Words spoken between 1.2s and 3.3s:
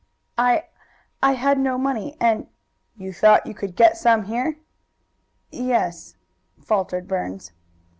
I had no money, and" "You